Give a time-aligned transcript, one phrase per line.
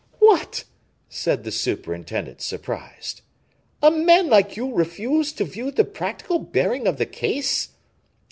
[0.17, 0.63] "What!"
[1.09, 3.21] said the superintendent, surprised,
[3.83, 7.69] "a man like you refuse to view the practical bearing of the case!